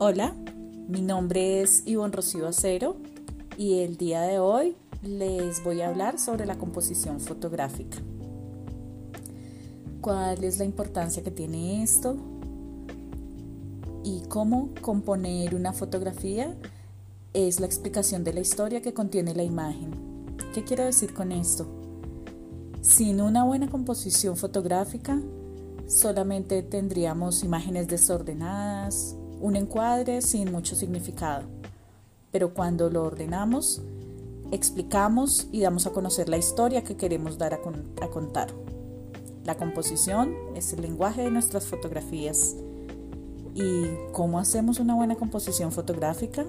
Hola, 0.00 0.34
mi 0.88 1.02
nombre 1.02 1.62
es 1.62 1.84
Ivonne 1.86 2.12
Rocío 2.12 2.48
Acero 2.48 2.96
y 3.56 3.78
el 3.78 3.96
día 3.96 4.22
de 4.22 4.40
hoy 4.40 4.74
les 5.02 5.62
voy 5.62 5.82
a 5.82 5.88
hablar 5.88 6.18
sobre 6.18 6.46
la 6.46 6.58
composición 6.58 7.20
fotográfica. 7.20 7.98
¿Cuál 10.00 10.42
es 10.42 10.58
la 10.58 10.64
importancia 10.64 11.22
que 11.22 11.30
tiene 11.30 11.84
esto? 11.84 12.16
¿Y 14.02 14.22
cómo 14.22 14.70
componer 14.80 15.54
una 15.54 15.72
fotografía? 15.72 16.56
Es 17.32 17.60
la 17.60 17.66
explicación 17.66 18.24
de 18.24 18.32
la 18.32 18.40
historia 18.40 18.82
que 18.82 18.94
contiene 18.94 19.32
la 19.32 19.44
imagen. 19.44 19.92
¿Qué 20.52 20.64
quiero 20.64 20.84
decir 20.84 21.14
con 21.14 21.30
esto? 21.30 21.68
Sin 22.80 23.20
una 23.20 23.44
buena 23.44 23.70
composición 23.70 24.36
fotográfica, 24.36 25.22
solamente 25.86 26.64
tendríamos 26.64 27.44
imágenes 27.44 27.86
desordenadas, 27.86 29.16
un 29.40 29.56
encuadre 29.56 30.22
sin 30.22 30.50
mucho 30.50 30.76
significado. 30.76 31.44
Pero 32.30 32.52
cuando 32.52 32.90
lo 32.90 33.04
ordenamos, 33.04 33.82
explicamos 34.50 35.48
y 35.52 35.60
damos 35.60 35.86
a 35.86 35.90
conocer 35.90 36.28
la 36.28 36.36
historia 36.36 36.82
que 36.84 36.96
queremos 36.96 37.38
dar 37.38 37.54
a, 37.54 37.60
contar. 38.08 38.48
La 39.44 39.56
composición 39.56 40.34
es 40.54 40.72
el 40.72 40.82
lenguaje 40.82 41.22
de 41.22 41.30
nuestras 41.30 41.66
fotografías. 41.66 42.56
¿Y 43.54 43.84
cómo 44.12 44.38
hacemos 44.38 44.80
una 44.80 44.94
buena 44.94 45.16
composición 45.16 45.70
fotográfica? 45.70 46.44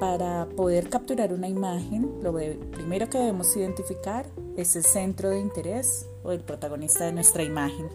Para 0.00 0.48
poder 0.56 0.88
capturar 0.90 1.32
una 1.32 1.48
imagen, 1.48 2.20
lo 2.22 2.32
primero 2.70 3.08
que 3.08 3.18
debemos 3.18 3.56
identificar 3.56 4.26
es 4.56 4.76
el 4.76 4.84
centro 4.84 5.30
de 5.30 5.40
interés 5.40 6.06
o 6.22 6.32
el 6.32 6.40
protagonista 6.40 7.04
de 7.04 7.12
nuestra 7.12 7.42
imagen. 7.42 7.88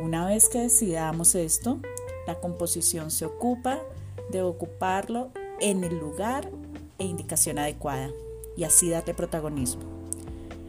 Una 0.00 0.26
vez 0.26 0.48
que 0.48 0.60
decidamos 0.60 1.34
esto, 1.34 1.80
la 2.28 2.38
composición 2.40 3.10
se 3.10 3.24
ocupa 3.24 3.80
de 4.30 4.42
ocuparlo 4.42 5.30
en 5.60 5.82
el 5.82 5.98
lugar 5.98 6.50
e 6.98 7.06
indicación 7.06 7.58
adecuada 7.58 8.10
y 8.54 8.64
así 8.64 8.90
darle 8.90 9.14
protagonismo. 9.14 9.80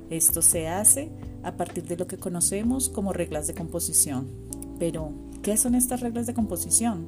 Esto 0.10 0.42
se 0.42 0.70
hace 0.70 1.10
a 1.44 1.58
partir 1.58 1.84
de 1.84 1.98
lo 1.98 2.08
que 2.08 2.18
conocemos 2.18 2.88
como 2.88 3.12
reglas 3.12 3.46
de 3.46 3.56
composición. 3.56 4.30
Pero, 4.80 5.12
¿qué 5.42 5.58
son 5.58 5.76
estas 5.76 6.00
reglas 6.00 6.28
de 6.28 6.34
composición? 6.34 7.08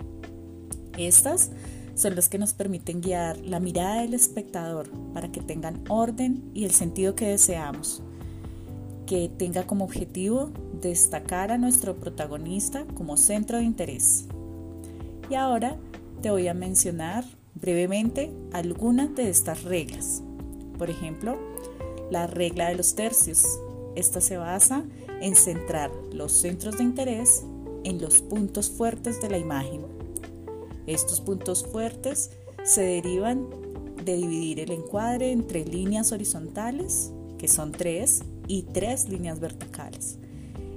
Estas 0.97 1.51
son 1.95 2.15
las 2.15 2.27
que 2.27 2.37
nos 2.37 2.53
permiten 2.53 2.99
guiar 2.99 3.37
la 3.37 3.61
mirada 3.61 4.01
del 4.01 4.13
espectador 4.13 4.89
para 5.13 5.31
que 5.31 5.39
tengan 5.39 5.81
orden 5.87 6.51
y 6.53 6.65
el 6.65 6.71
sentido 6.71 7.15
que 7.15 7.27
deseamos, 7.27 8.03
que 9.05 9.29
tenga 9.29 9.65
como 9.65 9.85
objetivo 9.85 10.49
destacar 10.81 11.53
a 11.53 11.57
nuestro 11.57 11.95
protagonista 11.95 12.85
como 12.95 13.15
centro 13.15 13.57
de 13.57 13.63
interés. 13.63 14.27
Y 15.31 15.35
ahora 15.35 15.77
te 16.21 16.29
voy 16.29 16.49
a 16.49 16.53
mencionar 16.53 17.23
brevemente 17.55 18.33
algunas 18.51 19.15
de 19.15 19.29
estas 19.29 19.63
reglas. 19.63 20.21
Por 20.77 20.89
ejemplo, 20.89 21.37
la 22.11 22.27
regla 22.27 22.67
de 22.67 22.75
los 22.75 22.95
tercios. 22.95 23.45
Esta 23.95 24.19
se 24.19 24.35
basa 24.35 24.83
en 25.21 25.37
centrar 25.37 25.89
los 26.11 26.33
centros 26.33 26.77
de 26.77 26.83
interés 26.83 27.45
en 27.85 28.01
los 28.01 28.21
puntos 28.21 28.69
fuertes 28.69 29.21
de 29.21 29.29
la 29.29 29.37
imagen. 29.37 29.85
Estos 30.85 31.21
puntos 31.21 31.65
fuertes 31.65 32.31
se 32.65 32.81
derivan 32.81 33.47
de 34.03 34.17
dividir 34.17 34.59
el 34.59 34.71
encuadre 34.71 35.31
entre 35.31 35.63
líneas 35.63 36.11
horizontales, 36.11 37.13
que 37.37 37.47
son 37.47 37.71
tres, 37.71 38.23
y 38.49 38.63
tres 38.63 39.07
líneas 39.07 39.39
verticales. 39.39 40.17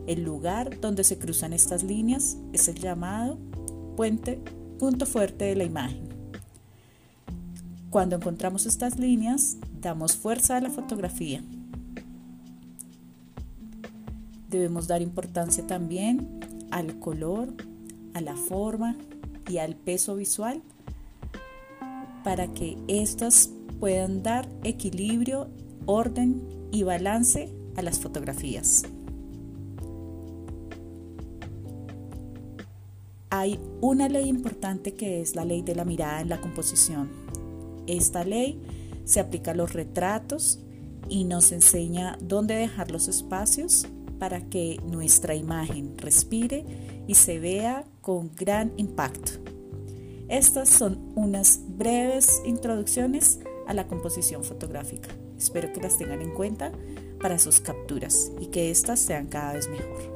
El 0.06 0.22
lugar 0.22 0.78
donde 0.80 1.02
se 1.02 1.18
cruzan 1.18 1.52
estas 1.52 1.82
líneas 1.82 2.36
es 2.52 2.68
el 2.68 2.76
llamado 2.76 3.36
puente, 3.96 4.40
punto 4.78 5.06
fuerte 5.06 5.44
de 5.46 5.56
la 5.56 5.64
imagen. 5.64 6.08
Cuando 7.90 8.16
encontramos 8.16 8.66
estas 8.66 8.98
líneas, 8.98 9.56
damos 9.80 10.16
fuerza 10.16 10.56
a 10.56 10.60
la 10.60 10.70
fotografía. 10.70 11.42
Debemos 14.50 14.86
dar 14.86 15.02
importancia 15.02 15.66
también 15.66 16.40
al 16.70 16.98
color, 16.98 17.54
a 18.14 18.20
la 18.20 18.36
forma 18.36 18.96
y 19.48 19.58
al 19.58 19.76
peso 19.76 20.16
visual 20.16 20.62
para 22.24 22.48
que 22.48 22.78
éstas 22.88 23.50
puedan 23.78 24.22
dar 24.22 24.48
equilibrio, 24.64 25.48
orden 25.86 26.42
y 26.72 26.82
balance 26.82 27.54
a 27.76 27.82
las 27.82 28.00
fotografías. 28.00 28.84
Hay 33.36 33.58
una 33.80 34.08
ley 34.08 34.28
importante 34.28 34.94
que 34.94 35.20
es 35.20 35.34
la 35.34 35.44
ley 35.44 35.60
de 35.62 35.74
la 35.74 35.84
mirada 35.84 36.20
en 36.20 36.28
la 36.28 36.40
composición. 36.40 37.10
Esta 37.88 38.22
ley 38.22 38.62
se 39.04 39.18
aplica 39.18 39.50
a 39.50 39.54
los 39.54 39.72
retratos 39.72 40.60
y 41.08 41.24
nos 41.24 41.50
enseña 41.50 42.16
dónde 42.20 42.54
dejar 42.54 42.92
los 42.92 43.08
espacios 43.08 43.88
para 44.20 44.48
que 44.48 44.78
nuestra 44.86 45.34
imagen 45.34 45.98
respire 45.98 46.64
y 47.08 47.16
se 47.16 47.40
vea 47.40 47.84
con 48.02 48.30
gran 48.36 48.72
impacto. 48.76 49.32
Estas 50.28 50.68
son 50.68 51.12
unas 51.16 51.58
breves 51.76 52.40
introducciones 52.46 53.40
a 53.66 53.74
la 53.74 53.88
composición 53.88 54.44
fotográfica. 54.44 55.08
Espero 55.36 55.72
que 55.72 55.80
las 55.80 55.98
tengan 55.98 56.22
en 56.22 56.32
cuenta 56.34 56.70
para 57.20 57.40
sus 57.40 57.58
capturas 57.58 58.30
y 58.40 58.46
que 58.46 58.70
éstas 58.70 59.00
sean 59.00 59.26
cada 59.26 59.54
vez 59.54 59.68
mejor. 59.68 60.13